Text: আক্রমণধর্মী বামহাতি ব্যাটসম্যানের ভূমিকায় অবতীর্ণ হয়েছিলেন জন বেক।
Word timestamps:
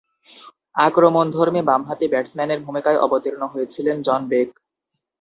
আক্রমণধর্মী 0.77 1.61
বামহাতি 1.61 2.05
ব্যাটসম্যানের 2.07 2.59
ভূমিকায় 2.59 3.01
অবতীর্ণ 3.01 3.41
হয়েছিলেন 3.47 3.97
জন 4.01 4.21
বেক। 4.29 4.49